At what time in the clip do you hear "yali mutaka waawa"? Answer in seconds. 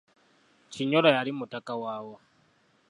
1.17-2.17